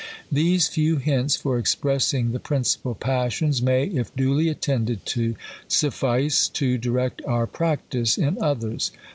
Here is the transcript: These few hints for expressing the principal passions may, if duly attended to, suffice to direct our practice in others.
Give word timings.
These 0.31 0.67
few 0.67 0.97
hints 0.97 1.35
for 1.35 1.59
expressing 1.59 2.31
the 2.31 2.39
principal 2.39 2.95
passions 2.95 3.61
may, 3.61 3.85
if 3.85 4.11
duly 4.15 4.49
attended 4.49 5.05
to, 5.13 5.35
suffice 5.67 6.47
to 6.49 6.79
direct 6.79 7.21
our 7.25 7.45
practice 7.45 8.17
in 8.17 8.41
others. 8.41 8.89